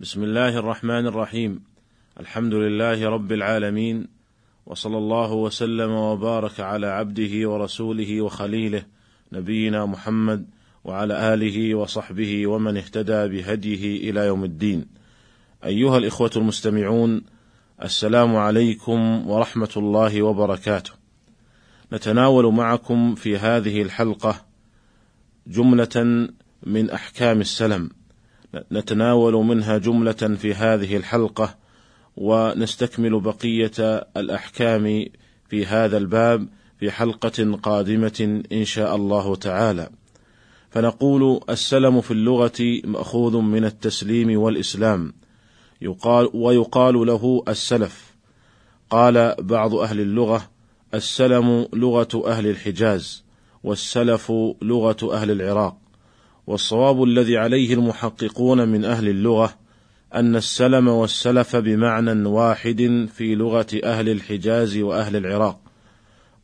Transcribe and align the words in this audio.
بسم 0.00 0.22
الله 0.22 0.56
الرحمن 0.58 1.06
الرحيم. 1.06 1.62
الحمد 2.20 2.54
لله 2.54 3.08
رب 3.08 3.32
العالمين 3.32 4.06
وصلى 4.66 4.98
الله 4.98 5.32
وسلم 5.32 5.90
وبارك 5.90 6.60
على 6.60 6.86
عبده 6.86 7.50
ورسوله 7.50 8.20
وخليله 8.20 8.82
نبينا 9.32 9.86
محمد 9.86 10.46
وعلى 10.84 11.34
آله 11.34 11.74
وصحبه 11.74 12.46
ومن 12.46 12.76
اهتدى 12.76 13.28
بهديه 13.28 14.10
إلى 14.10 14.20
يوم 14.26 14.44
الدين. 14.44 14.86
أيها 15.64 15.98
الإخوة 15.98 16.30
المستمعون 16.36 17.22
السلام 17.82 18.36
عليكم 18.36 19.30
ورحمة 19.30 19.72
الله 19.76 20.22
وبركاته. 20.22 20.90
نتناول 21.92 22.54
معكم 22.54 23.14
في 23.14 23.36
هذه 23.36 23.82
الحلقة 23.82 24.46
جملة 25.46 26.28
من 26.62 26.90
أحكام 26.90 27.40
السلم. 27.40 27.99
نتناول 28.72 29.34
منها 29.34 29.78
جملة 29.78 30.12
في 30.12 30.54
هذه 30.54 30.96
الحلقة 30.96 31.56
ونستكمل 32.16 33.20
بقية 33.20 34.06
الأحكام 34.16 35.06
في 35.48 35.66
هذا 35.66 35.96
الباب 35.96 36.48
في 36.80 36.90
حلقة 36.90 37.58
قادمة 37.62 38.42
إن 38.52 38.64
شاء 38.64 38.96
الله 38.96 39.36
تعالى. 39.36 39.90
فنقول 40.70 41.40
السلم 41.50 42.00
في 42.00 42.10
اللغة 42.10 42.80
مأخوذ 42.84 43.36
من 43.36 43.64
التسليم 43.64 44.40
والإسلام. 44.40 45.12
يقال 45.82 46.30
ويقال 46.34 47.06
له 47.06 47.42
السلف. 47.48 48.14
قال 48.90 49.34
بعض 49.38 49.74
أهل 49.74 50.00
اللغة 50.00 50.50
السلم 50.94 51.66
لغة 51.72 52.22
أهل 52.26 52.46
الحجاز 52.46 53.24
والسلف 53.64 54.32
لغة 54.62 55.14
أهل 55.14 55.30
العراق. 55.30 55.79
والصواب 56.46 57.02
الذي 57.02 57.38
عليه 57.38 57.74
المحققون 57.74 58.68
من 58.68 58.84
أهل 58.84 59.08
اللغة 59.08 59.54
أن 60.14 60.36
السلم 60.36 60.88
والسلف 60.88 61.56
بمعنى 61.56 62.28
واحد 62.28 63.08
في 63.14 63.34
لغة 63.34 63.66
أهل 63.84 64.08
الحجاز 64.08 64.76
وأهل 64.76 65.16
العراق. 65.16 65.60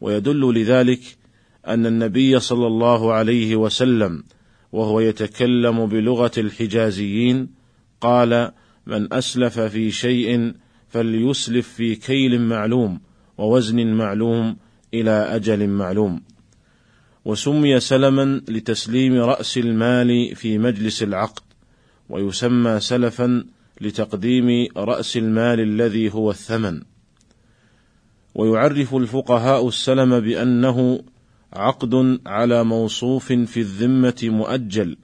ويدل 0.01 0.55
لذلك 0.55 1.01
أن 1.67 1.87
النبي 1.87 2.41
صلى 2.41 2.67
الله 2.67 3.13
عليه 3.13 3.57
وسلم 3.57 4.25
وهو 4.73 5.01
يتكلم 5.01 5.87
بلغة 5.87 6.31
الحجازيين 6.39 7.49
قال 8.01 8.53
من 8.87 9.13
أسلف 9.13 9.61
في 9.61 9.91
شيء 9.91 10.55
فليسلف 10.89 11.69
في 11.69 11.95
كيل 11.95 12.41
معلوم 12.41 13.01
ووزن 13.39 13.87
معلوم 13.87 14.57
إلى 14.95 15.11
أجل 15.11 15.69
معلوم. 15.69 16.23
وسمي 17.27 17.81
سلما 17.81 18.43
لتسليم 18.49 19.15
رأس 19.21 19.59
المال 19.59 20.37
في 20.37 20.59
مجلس 20.59 21.03
العقد 21.03 21.43
ويسمى 22.09 22.81
سلفا 22.81 23.45
لتقديم 23.81 24.69
رأس 24.77 25.17
المال 25.17 25.61
الذي 25.61 26.15
هو 26.15 26.31
الثمن. 26.31 26.83
ويعرف 28.35 28.95
الفقهاء 28.95 29.69
السلم 29.69 30.21
بأنه 30.21 31.01
عقد 31.53 32.21
على 32.27 32.65
موصوف 32.65 33.33
في 33.33 33.61
الذمة 33.61 34.21
مؤجل 34.23 34.97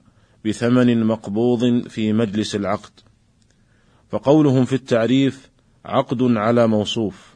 بثمن 0.45 1.03
مقبوض 1.03 1.87
في 1.87 2.13
مجلس 2.13 2.55
العقد. 2.55 2.99
فقولهم 4.09 4.65
في 4.65 4.73
التعريف 4.73 5.49
عقد 5.85 6.21
على 6.21 6.67
موصوف. 6.67 7.32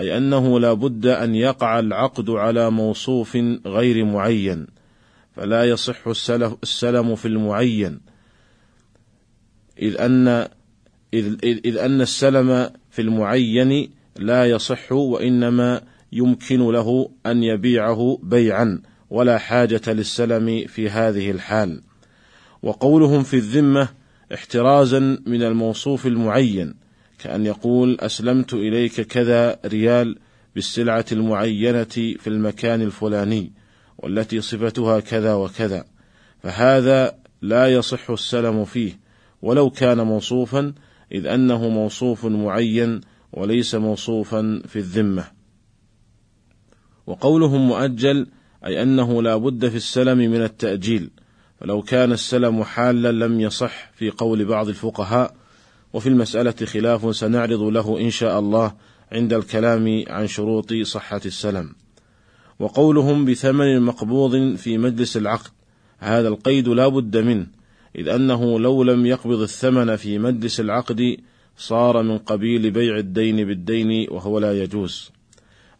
أي 0.00 0.16
أنه 0.16 0.60
لا 0.60 0.72
بد 0.72 1.06
أن 1.06 1.34
يقع 1.34 1.78
العقد 1.78 2.30
على 2.30 2.70
موصوف 2.70 3.36
غير 3.66 4.04
معين 4.04 4.66
فلا 5.36 5.64
يصح 5.64 6.06
السلم 6.62 7.14
في 7.14 7.28
المعين. 7.28 8.00
إذ 9.82 10.00
أن 10.00 10.48
إذ, 11.14 11.36
إذ 11.44 11.76
أن 11.76 12.00
السلم 12.00 12.70
في 12.90 13.02
المعين 13.02 13.90
لا 14.16 14.46
يصح 14.46 14.92
وإنما 14.92 15.80
يمكن 16.12 16.70
له 16.72 17.10
أن 17.26 17.42
يبيعه 17.42 18.18
بيعا 18.22 18.82
ولا 19.10 19.38
حاجة 19.38 19.82
للسلم 19.86 20.66
في 20.66 20.90
هذه 20.90 21.30
الحال. 21.30 21.82
وقولهم 22.62 23.22
في 23.22 23.36
الذمة 23.36 23.88
احترازا 24.34 25.18
من 25.26 25.42
الموصوف 25.42 26.06
المعين. 26.06 26.74
كأن 27.18 27.46
يقول 27.46 27.96
أسلمت 28.00 28.54
إليك 28.54 29.00
كذا 29.00 29.58
ريال 29.66 30.18
بالسلعة 30.54 31.04
المعينة 31.12 31.84
في 31.84 32.26
المكان 32.26 32.82
الفلاني 32.82 33.52
والتي 33.98 34.40
صفتها 34.40 35.00
كذا 35.00 35.34
وكذا 35.34 35.84
فهذا 36.42 37.14
لا 37.42 37.68
يصح 37.68 38.10
السلم 38.10 38.64
فيه 38.64 38.98
ولو 39.42 39.70
كان 39.70 40.00
موصوفا 40.00 40.72
إذ 41.12 41.26
أنه 41.26 41.68
موصوف 41.68 42.26
معين 42.26 43.00
وليس 43.32 43.74
موصوفا 43.74 44.62
في 44.66 44.76
الذمة. 44.76 45.24
وقولهم 47.06 47.68
مؤجل 47.68 48.26
أي 48.66 48.82
أنه 48.82 49.22
لا 49.22 49.36
بد 49.36 49.68
في 49.68 49.76
السلم 49.76 50.18
من 50.18 50.42
التأجيل 50.42 51.10
فلو 51.60 51.82
كان 51.82 52.12
السلم 52.12 52.64
حالا 52.64 53.26
لم 53.26 53.40
يصح 53.40 53.90
في 53.94 54.10
قول 54.10 54.44
بعض 54.44 54.68
الفقهاء 54.68 55.34
وفي 55.92 56.08
المسألة 56.08 56.66
خلاف 56.66 57.16
سنعرض 57.16 57.62
له 57.62 58.00
إن 58.00 58.10
شاء 58.10 58.38
الله 58.38 58.72
عند 59.12 59.32
الكلام 59.32 60.04
عن 60.08 60.26
شروط 60.26 60.72
صحة 60.82 61.20
السلم. 61.26 61.74
وقولهم 62.58 63.24
بثمن 63.24 63.82
مقبوض 63.82 64.54
في 64.56 64.78
مجلس 64.78 65.16
العقد 65.16 65.50
هذا 65.98 66.28
القيد 66.28 66.68
لا 66.68 66.88
بد 66.88 67.16
منه 67.16 67.46
إذ 67.96 68.08
أنه 68.08 68.60
لو 68.60 68.82
لم 68.82 69.06
يقبض 69.06 69.40
الثمن 69.40 69.96
في 69.96 70.18
مجلس 70.18 70.60
العقد 70.60 71.16
صار 71.56 72.02
من 72.02 72.18
قبيل 72.18 72.70
بيع 72.70 72.96
الدين 72.96 73.36
بالدين 73.36 74.06
وهو 74.10 74.38
لا 74.38 74.62
يجوز. 74.62 75.10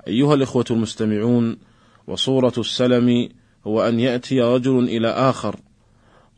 أيها 0.06 0.34
الإخوة 0.34 0.64
المستمعون 0.70 1.56
وصورة 2.06 2.52
السلم 2.58 3.28
هو 3.66 3.88
أن 3.88 4.00
يأتي 4.00 4.40
رجل 4.40 4.78
إلى 4.78 5.08
آخر 5.08 5.56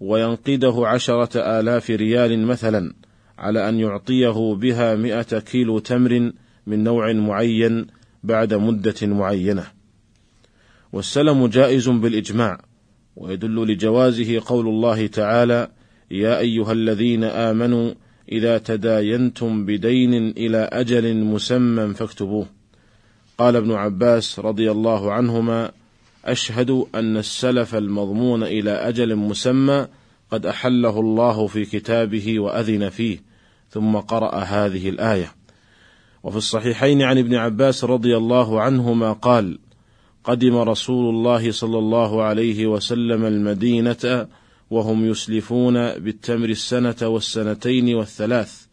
وينقده 0.01 0.75
عشرة 0.87 1.61
آلاف 1.61 1.91
ريال 1.91 2.47
مثلا 2.47 2.93
على 3.41 3.69
أن 3.69 3.81
يعطيه 3.81 4.55
بها 4.55 4.95
مئة 4.95 5.39
كيلو 5.39 5.79
تمر 5.79 6.33
من 6.67 6.85
نوع 6.85 7.13
معين 7.13 7.87
بعد 8.25 8.55
مدة 8.55 9.07
معينة. 9.07 9.67
والسلم 10.93 11.47
جائز 11.47 11.89
بالإجماع 11.89 12.61
ويدل 13.17 13.67
لجوازه 13.67 14.43
قول 14.47 14.69
الله 14.69 15.07
تعالى 15.07 15.69
يا 16.11 16.39
أيها 16.39 16.73
الذين 16.73 17.25
آمنوا 17.25 17.95
إذا 18.33 18.59
تداينتم 18.59 19.67
بدين 19.67 20.15
إلى 20.15 20.69
أجل 20.73 21.17
مسمى 21.17 21.95
فاكتبوه. 21.95 22.47
قال 23.39 23.57
ابن 23.57 23.73
عباس 23.73 24.39
رضي 24.39 24.71
الله 24.71 25.13
عنهما 25.13 25.71
أشهد 26.25 26.85
أن 26.95 27.17
السلف 27.17 27.75
المضمون 27.75 28.43
إلى 28.43 28.71
أجل 28.71 29.17
مسمى 29.17 29.87
قد 30.31 30.47
أحله 30.47 31.01
الله 31.01 31.47
في 31.47 31.65
كتابه 31.65 32.41
وأذن 32.41 32.89
فيه. 32.89 33.30
ثم 33.71 33.97
قرأ 33.97 34.39
هذه 34.39 34.89
الآية. 34.89 35.33
وفي 36.23 36.37
الصحيحين 36.37 37.03
عن 37.03 37.19
ابن 37.19 37.35
عباس 37.35 37.85
رضي 37.85 38.17
الله 38.17 38.61
عنهما 38.61 39.13
قال 39.13 39.59
قدم 40.25 40.57
رسول 40.57 41.15
الله 41.15 41.51
صلى 41.51 41.79
الله 41.79 42.23
عليه 42.23 42.67
وسلم 42.67 43.25
المدينة 43.25 44.27
وهم 44.71 45.05
يسلفون 45.05 45.75
بالتمر 45.75 46.49
السنة 46.49 46.97
والسنتين 47.03 47.95
والثلاث 47.95 48.67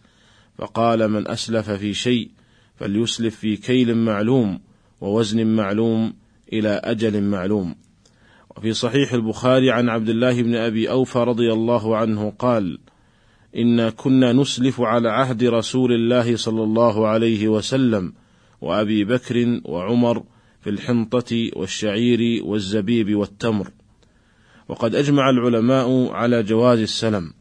فقال 0.58 1.08
من 1.08 1.28
أسلف 1.28 1.70
في 1.70 1.94
شيء 1.94 2.30
فليسلف 2.76 3.36
في 3.36 3.58
كيل 3.58 3.96
معلوم 3.96 4.60
ووزن 5.02 5.48
معلوم 5.48 6.14
إلى 6.54 6.70
أجل 6.70 7.24
معلوم. 7.24 7.76
وفي 8.58 8.74
صحيح 8.74 9.14
البخاري 9.14 9.72
عن 9.72 9.90
عبد 9.90 10.10
الله 10.10 10.42
بن 10.42 10.56
أبي 10.56 10.90
أوفى 10.90 11.20
رضي 11.20 11.54
الله 11.54 11.98
عنه 11.98 12.34
قال 12.40 12.80
إنا 13.58 13.90
كنا 13.90 14.34
نسلف 14.34 14.82
على 14.82 15.10
عهد 15.10 15.44
رسول 15.44 15.92
الله 15.94 16.36
صلى 16.36 16.64
الله 16.64 17.08
عليه 17.08 17.48
وسلم 17.48 18.14
وأبي 18.62 19.04
بكر 19.04 19.62
وعمر 19.66 20.24
في 20.62 20.70
الحنطة 20.70 21.50
والشعير 21.56 22.44
والزبيب 22.44 23.16
والتمر. 23.16 23.72
وقد 24.68 24.96
أجمع 24.96 25.30
العلماء 25.30 26.12
على 26.12 26.44
جواز 26.44 26.80
السلم 26.80 27.34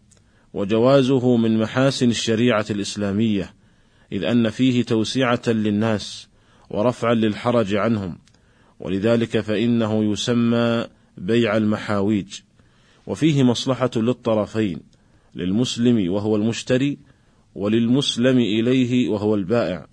وجوازه 0.55 1.37
من 1.37 1.59
محاسن 1.59 2.11
الشريعة 2.11 2.67
الإسلامية 2.71 3.55
إذ 4.13 4.25
أن 4.25 4.51
فيه 4.51 4.83
توسعة 4.83 5.43
للناس 5.47 6.29
ورفعا 6.71 7.15
للحرج 7.15 7.75
عنهم. 7.75 8.19
ولذلك 8.81 9.41
فإنه 9.41 10.13
يسمى 10.13 10.87
بيع 11.17 11.57
المحاويج. 11.57 12.41
وفيه 13.07 13.43
مصلحة 13.43 13.91
للطرفين 13.97 14.96
للمسلم 15.37 16.13
وهو 16.13 16.37
المشتري 16.37 16.99
وللمسلم 17.55 18.39
إليه 18.39 19.09
وهو 19.09 19.35
البائع. 19.35 19.87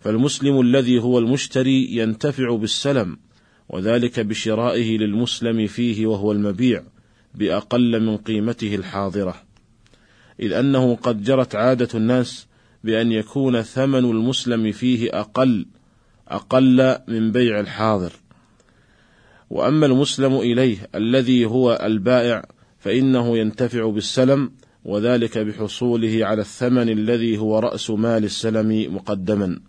فالمسلم 0.00 0.60
الذي 0.60 0.98
هو 0.98 1.18
المشتري 1.18 1.96
ينتفع 1.96 2.56
بالسلم 2.56 3.18
وذلك 3.68 4.20
بشرائه 4.20 4.98
للمسلم 4.98 5.66
فيه 5.66 6.06
وهو 6.06 6.32
المبيع 6.32 6.82
بأقل 7.34 8.00
من 8.00 8.16
قيمته 8.16 8.74
الحاضرة. 8.74 9.34
إذ 10.40 10.52
أنه 10.52 10.96
قد 10.96 11.22
جرت 11.22 11.54
عادة 11.54 11.88
الناس 11.94 12.46
بأن 12.84 13.12
يكون 13.12 13.62
ثمن 13.62 14.04
المسلم 14.04 14.72
فيه 14.72 15.20
أقل 15.20 15.66
أقل 16.28 16.96
من 17.08 17.32
بيع 17.32 17.60
الحاضر. 17.60 18.12
وأما 19.50 19.86
المسلم 19.86 20.36
إليه 20.36 20.88
الذي 20.94 21.44
هو 21.44 21.80
البائع 21.82 22.44
فإنه 22.78 23.38
ينتفع 23.38 23.90
بالسلم 23.90 24.52
وذلك 24.84 25.38
بحصوله 25.38 26.26
على 26.26 26.40
الثمن 26.40 26.88
الذي 26.88 27.38
هو 27.38 27.58
رأس 27.58 27.90
مال 27.90 28.24
السلم 28.24 28.94
مقدما. 28.94 29.60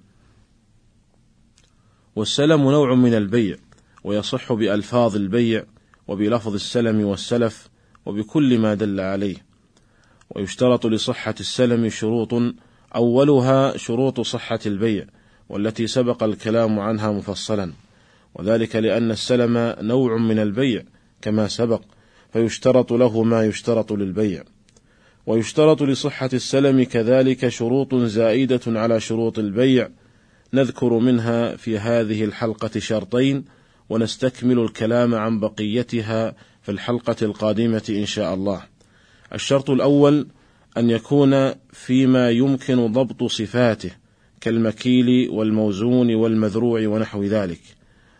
والسلم 2.15 2.61
نوع 2.61 2.95
من 2.95 3.13
البيع 3.13 3.57
ويصح 4.03 4.53
بألفاظ 4.53 5.15
البيع 5.15 5.65
وبلفظ 6.07 6.53
السلم 6.53 7.01
والسلف 7.01 7.69
وبكل 8.06 8.59
ما 8.59 8.73
دل 8.73 9.00
عليه. 9.00 9.35
ويشترط 10.29 10.85
لصحة 10.85 11.35
السلم 11.39 11.89
شروط 11.89 12.33
أولها 12.95 13.77
شروط 13.77 14.21
صحة 14.21 14.59
البيع 14.65 15.05
والتي 15.50 15.88
سبق 15.88 16.23
الكلام 16.23 16.79
عنها 16.79 17.12
مفصلا. 17.12 17.73
وذلك 18.35 18.75
لأن 18.75 19.12
السلم 19.12 19.75
نوع 19.81 20.17
من 20.17 20.39
البيع 20.39 20.83
كما 21.21 21.47
سبق 21.47 21.81
فيشترط 22.33 22.93
له 22.93 23.23
ما 23.23 23.45
يشترط 23.45 23.93
للبيع 23.93 24.43
ويشترط 25.25 25.83
لصحة 25.83 26.29
السلم 26.33 26.83
كذلك 26.83 27.47
شروط 27.47 27.95
زائدة 27.95 28.61
على 28.67 28.99
شروط 28.99 29.39
البيع 29.39 29.89
نذكر 30.53 30.93
منها 30.93 31.55
في 31.55 31.79
هذه 31.79 32.23
الحلقة 32.23 32.79
شرطين 32.79 33.45
ونستكمل 33.89 34.59
الكلام 34.59 35.15
عن 35.15 35.39
بقيتها 35.39 36.35
في 36.61 36.71
الحلقة 36.71 37.15
القادمة 37.21 37.83
إن 37.89 38.05
شاء 38.05 38.33
الله. 38.33 38.61
الشرط 39.33 39.69
الأول 39.69 40.27
أن 40.77 40.89
يكون 40.89 41.53
فيما 41.71 42.29
يمكن 42.29 42.91
ضبط 42.91 43.23
صفاته 43.23 43.91
كالمكيل 44.41 45.29
والموزون 45.29 46.15
والمذروع 46.15 46.87
ونحو 46.87 47.23
ذلك. 47.23 47.61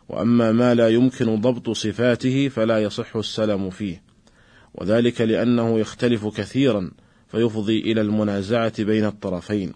وأما 0.09 0.51
ما 0.51 0.75
لا 0.75 0.89
يمكن 0.89 1.41
ضبط 1.41 1.69
صفاته 1.69 2.47
فلا 2.50 2.79
يصح 2.79 3.15
السلم 3.15 3.69
فيه. 3.69 4.01
وذلك 4.75 5.21
لأنه 5.21 5.79
يختلف 5.79 6.27
كثيرا 6.27 6.91
فيفضي 7.27 7.79
إلى 7.79 8.01
المنازعة 8.01 8.83
بين 8.83 9.06
الطرفين. 9.06 9.73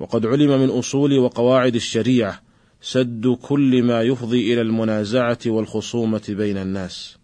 وقد 0.00 0.26
علم 0.26 0.60
من 0.60 0.70
أصول 0.70 1.18
وقواعد 1.18 1.74
الشريعة 1.74 2.42
سد 2.80 3.36
كل 3.42 3.82
ما 3.82 4.02
يفضي 4.02 4.52
إلى 4.52 4.60
المنازعة 4.60 5.38
والخصومة 5.46 6.22
بين 6.28 6.58
الناس. 6.58 7.16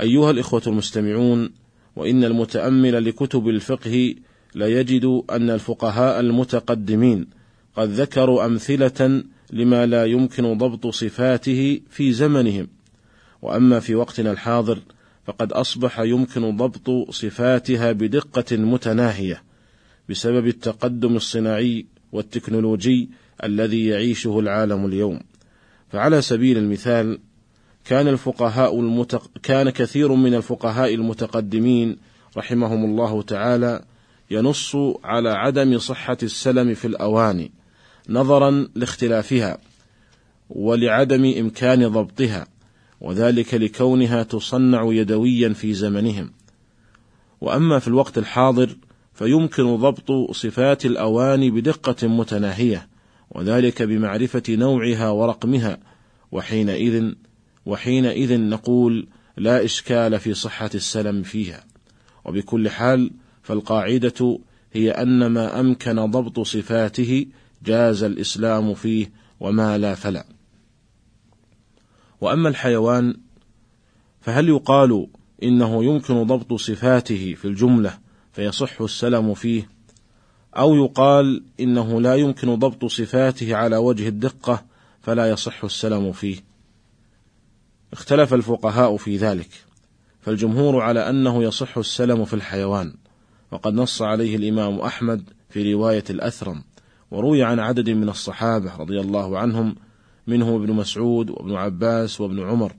أيها 0.00 0.30
الإخوة 0.30 0.62
المستمعون، 0.66 1.50
وإن 1.96 2.24
المتأمل 2.24 3.04
لكتب 3.04 3.48
الفقه 3.48 4.14
ليجد 4.54 5.22
أن 5.30 5.50
الفقهاء 5.50 6.20
المتقدمين 6.20 7.26
قد 7.76 7.88
ذكروا 7.88 8.46
أمثلة 8.46 9.24
لما 9.54 9.86
لا 9.86 10.04
يمكن 10.04 10.58
ضبط 10.58 10.86
صفاته 10.86 11.80
في 11.90 12.12
زمنهم، 12.12 12.68
وأما 13.42 13.80
في 13.80 13.94
وقتنا 13.94 14.30
الحاضر 14.30 14.78
فقد 15.26 15.52
أصبح 15.52 16.00
يمكن 16.00 16.56
ضبط 16.56 17.10
صفاتها 17.10 17.92
بدقة 17.92 18.56
متناهية 18.56 19.42
بسبب 20.08 20.46
التقدم 20.46 21.16
الصناعي 21.16 21.86
والتكنولوجي 22.12 23.10
الذي 23.44 23.86
يعيشه 23.86 24.38
العالم 24.38 24.86
اليوم. 24.86 25.20
فعلى 25.88 26.22
سبيل 26.22 26.58
المثال 26.58 27.18
كان 27.84 28.08
الفقهاء 28.08 28.80
المتق... 28.80 29.30
كان 29.42 29.70
كثير 29.70 30.12
من 30.12 30.34
الفقهاء 30.34 30.94
المتقدمين 30.94 31.96
رحمهم 32.36 32.84
الله 32.84 33.22
تعالى 33.22 33.84
ينص 34.30 34.76
على 35.04 35.30
عدم 35.30 35.78
صحة 35.78 36.18
السلم 36.22 36.74
في 36.74 36.84
الأواني 36.84 37.52
نظرا 38.08 38.68
لاختلافها 38.74 39.58
ولعدم 40.50 41.34
إمكان 41.38 41.88
ضبطها 41.88 42.46
وذلك 43.00 43.54
لكونها 43.54 44.22
تصنع 44.22 44.92
يدويا 44.92 45.48
في 45.48 45.74
زمنهم. 45.74 46.30
وأما 47.40 47.78
في 47.78 47.88
الوقت 47.88 48.18
الحاضر 48.18 48.76
فيمكن 49.14 49.76
ضبط 49.76 50.30
صفات 50.30 50.86
الأواني 50.86 51.50
بدقة 51.50 52.08
متناهية 52.08 52.88
وذلك 53.30 53.82
بمعرفة 53.82 54.42
نوعها 54.48 55.10
ورقمها 55.10 55.78
وحينئذ 56.32 57.12
وحينئذ 57.66 58.40
نقول 58.40 59.06
لا 59.36 59.64
إشكال 59.64 60.20
في 60.20 60.34
صحة 60.34 60.70
السلم 60.74 61.22
فيها. 61.22 61.64
وبكل 62.24 62.68
حال 62.68 63.10
فالقاعدة 63.42 64.38
هي 64.72 64.90
أن 64.90 65.26
ما 65.26 65.60
أمكن 65.60 66.10
ضبط 66.10 66.40
صفاته 66.40 67.26
جاز 67.64 68.02
الإسلام 68.02 68.74
فيه 68.74 69.12
وما 69.40 69.78
لا 69.78 69.94
فلا. 69.94 70.26
وأما 72.20 72.48
الحيوان 72.48 73.16
فهل 74.20 74.48
يقال 74.48 75.06
إنه 75.42 75.84
يمكن 75.84 76.22
ضبط 76.22 76.52
صفاته 76.52 77.34
في 77.34 77.44
الجملة 77.44 77.98
فيصح 78.32 78.80
السلم 78.80 79.34
فيه؟ 79.34 79.68
أو 80.56 80.74
يقال 80.74 81.44
إنه 81.60 82.00
لا 82.00 82.14
يمكن 82.14 82.54
ضبط 82.54 82.84
صفاته 82.84 83.56
على 83.56 83.76
وجه 83.76 84.08
الدقة 84.08 84.64
فلا 85.00 85.30
يصح 85.30 85.64
السلم 85.64 86.12
فيه؟ 86.12 86.36
اختلف 87.92 88.34
الفقهاء 88.34 88.96
في 88.96 89.16
ذلك 89.16 89.50
فالجمهور 90.20 90.80
على 90.80 91.08
أنه 91.10 91.42
يصح 91.42 91.78
السلم 91.78 92.24
في 92.24 92.34
الحيوان 92.34 92.94
وقد 93.50 93.74
نص 93.74 94.02
عليه 94.02 94.36
الإمام 94.36 94.80
أحمد 94.80 95.30
في 95.50 95.74
رواية 95.74 96.04
الأثرم. 96.10 96.62
وروي 97.14 97.42
عن 97.42 97.60
عدد 97.60 97.90
من 97.90 98.08
الصحابة 98.08 98.76
رضي 98.76 99.00
الله 99.00 99.38
عنهم 99.38 99.76
منهم 100.26 100.62
ابن 100.62 100.72
مسعود 100.72 101.30
وابن 101.30 101.54
عباس 101.54 102.20
وابن 102.20 102.40
عمر. 102.40 102.72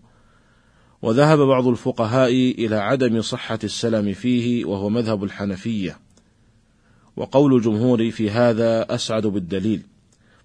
وذهب 1.01 1.39
بعض 1.39 1.67
الفقهاء 1.67 2.31
إلى 2.31 2.75
عدم 2.75 3.21
صحة 3.21 3.59
السلم 3.63 4.13
فيه 4.13 4.65
وهو 4.65 4.89
مذهب 4.89 5.23
الحنفية. 5.23 5.97
وقول 7.15 7.55
الجمهور 7.55 8.11
في 8.11 8.29
هذا 8.29 8.95
أسعد 8.95 9.27
بالدليل. 9.27 9.81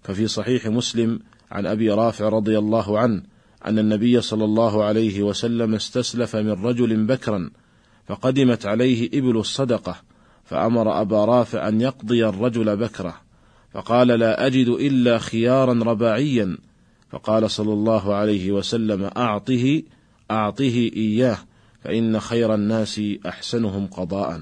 ففي 0.02 0.26
صحيح 0.26 0.66
مسلم 0.66 1.20
عن 1.50 1.66
أبي 1.66 1.90
رافع 1.90 2.28
رضي 2.28 2.58
الله 2.58 2.98
عنه 2.98 3.22
أن 3.66 3.78
النبي 3.78 4.20
صلى 4.20 4.44
الله 4.44 4.84
عليه 4.84 5.22
وسلم 5.22 5.75
استسلف 5.75 6.37
من 6.37 6.64
رجل 6.64 7.06
بكرا 7.06 7.50
فقدمت 8.06 8.66
عليه 8.66 9.08
إبل 9.14 9.37
الصدقة 9.37 9.96
فأمر 10.44 11.00
أبا 11.00 11.25
رافع 11.25 11.69
أن 11.69 11.81
يقضي 11.81 12.26
الرجل 12.26 12.76
بكرة. 12.76 13.30
فقال 13.73 14.09
لا 14.09 14.47
أجد 14.47 14.69
إلا 14.69 15.19
خيارا 15.19 15.73
رباعيا. 15.73 16.59
فقال 17.11 17.50
صلى 17.50 17.73
الله 17.73 18.15
عليه 18.15 18.53
وسلم 18.53 19.11
أعطه 19.17 19.83
أعطه 20.31 20.91
إياه 20.97 21.39
فإن 21.85 22.21
خير 22.21 22.55
الناس 22.55 23.00
أحسنهم 23.27 23.87
قضاء. 23.87 24.41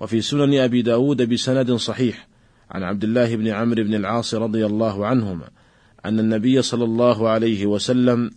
وفي 0.00 0.20
سنن 0.20 0.54
أبي 0.54 0.82
داود 0.82 1.22
بسند 1.22 1.72
صحيح 1.72 2.28
عن 2.70 2.82
عبد 2.82 3.04
الله 3.04 3.36
بن 3.36 3.48
عمرو 3.48 3.84
بن 3.84 3.94
العاص 3.94 4.34
رضي 4.34 4.66
الله 4.66 5.06
عنهما 5.06 5.48
أن 6.04 6.20
النبي 6.20 6.62
صلى 6.62 6.84
الله 6.84 7.28
عليه 7.28 7.66
وسلم 7.66 8.30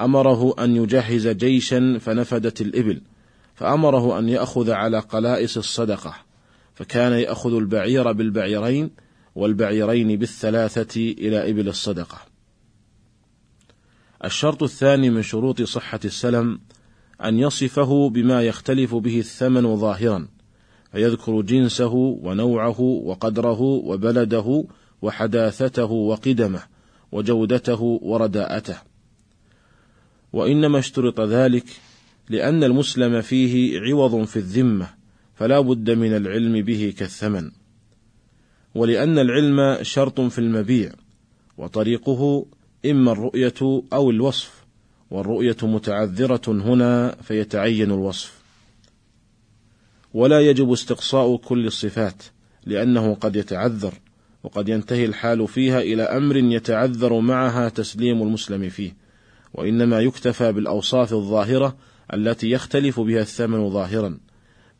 أمره 0.00 0.54
أن 0.58 0.76
يجهز 0.76 1.28
جيشا 1.28 1.98
فنفدت 2.00 2.60
الإبل 2.60 3.00
فأمره 3.54 4.18
أن 4.18 4.28
يأخذ 4.28 4.70
على 4.70 4.98
قلائس 4.98 5.58
الصدقة 5.58 6.14
فكان 6.74 7.12
يأخذ 7.12 7.54
البعير 7.54 8.12
بالبعيرين 8.12 8.90
والبعيرين 9.36 10.18
بالثلاثة 10.18 11.00
إلى 11.00 11.50
إبل 11.50 11.68
الصدقة. 11.68 12.18
الشرط 14.24 14.62
الثاني 14.62 15.10
من 15.10 15.22
شروط 15.22 15.62
صحة 15.62 16.00
السلم 16.04 16.60
أن 17.24 17.38
يصفه 17.38 18.08
بما 18.08 18.42
يختلف 18.42 18.94
به 18.94 19.18
الثمن 19.18 19.76
ظاهرا 19.76 20.28
فيذكر 20.92 21.40
جنسه 21.40 21.94
ونوعه 21.94 22.80
وقدره 22.80 23.60
وبلده 23.60 24.64
وحداثته 25.02 25.92
وقدمه 25.92 26.62
وجودته 27.12 27.82
ورداءته. 27.82 28.76
وإنما 30.32 30.78
اشترط 30.78 31.20
ذلك 31.20 31.66
لأن 32.28 32.64
المسلم 32.64 33.20
فيه 33.20 33.80
عوض 33.80 34.24
في 34.24 34.36
الذمة 34.36 34.88
فلا 35.34 35.60
بد 35.60 35.90
من 35.90 36.16
العلم 36.16 36.64
به 36.64 36.94
كالثمن. 36.98 37.50
ولأن 38.76 39.18
العلم 39.18 39.78
شرط 39.82 40.20
في 40.20 40.38
المبيع 40.38 40.92
وطريقه 41.58 42.46
إما 42.86 43.12
الرؤية 43.12 43.82
أو 43.92 44.10
الوصف 44.10 44.64
والرؤية 45.10 45.56
متعذرة 45.62 46.42
هنا 46.48 47.16
فيتعين 47.22 47.90
الوصف. 47.90 48.32
ولا 50.14 50.40
يجب 50.40 50.72
استقصاء 50.72 51.36
كل 51.36 51.66
الصفات 51.66 52.22
لأنه 52.66 53.14
قد 53.14 53.36
يتعذر 53.36 53.94
وقد 54.44 54.68
ينتهي 54.68 55.04
الحال 55.04 55.48
فيها 55.48 55.80
إلى 55.80 56.02
أمر 56.02 56.36
يتعذر 56.36 57.20
معها 57.20 57.68
تسليم 57.68 58.22
المسلم 58.22 58.68
فيه. 58.68 58.96
وإنما 59.54 60.00
يكتفى 60.00 60.52
بالأوصاف 60.52 61.12
الظاهرة 61.12 61.76
التي 62.14 62.50
يختلف 62.50 63.00
بها 63.00 63.20
الثمن 63.20 63.70
ظاهرا 63.70 64.18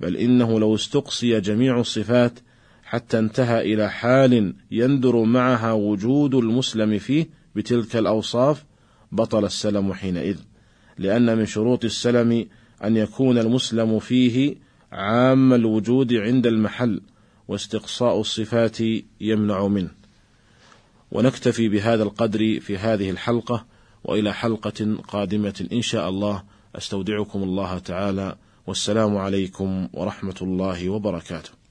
بل 0.00 0.16
إنه 0.16 0.60
لو 0.60 0.74
استقصي 0.74 1.40
جميع 1.40 1.80
الصفات 1.80 2.38
حتى 2.86 3.18
انتهى 3.18 3.74
إلى 3.74 3.90
حال 3.90 4.54
يندر 4.70 5.22
معها 5.22 5.72
وجود 5.72 6.34
المسلم 6.34 6.98
فيه 6.98 7.26
بتلك 7.56 7.96
الأوصاف 7.96 8.64
بطل 9.12 9.44
السلم 9.44 9.92
حينئذ. 9.92 10.38
لأن 10.98 11.38
من 11.38 11.46
شروط 11.46 11.84
السلم 11.84 12.46
أن 12.84 12.96
يكون 12.96 13.38
المسلم 13.38 13.98
فيه 13.98 14.56
عام 14.92 15.52
الوجود 15.52 16.14
عند 16.14 16.46
المحل 16.46 17.00
واستقصاء 17.48 18.20
الصفات 18.20 18.78
يمنع 19.20 19.66
منه. 19.66 19.90
ونكتفي 21.12 21.68
بهذا 21.68 22.02
القدر 22.02 22.60
في 22.60 22.78
هذه 22.78 23.10
الحلقة 23.10 23.66
وإلى 24.04 24.34
حلقة 24.34 24.96
قادمة 25.08 25.66
إن 25.72 25.82
شاء 25.82 26.08
الله. 26.08 26.42
أستودعكم 26.76 27.42
الله 27.42 27.78
تعالى 27.78 28.36
والسلام 28.66 29.16
عليكم 29.16 29.88
ورحمة 29.92 30.36
الله 30.42 30.88
وبركاته. 30.88 31.65